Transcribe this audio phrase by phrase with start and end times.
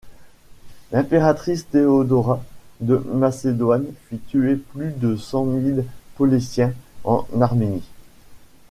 [0.91, 2.41] L'impératrice Théodora
[2.79, 5.85] de Macédoine fit tuer plus de cent mille
[6.15, 7.83] Pauliciens en Arménie.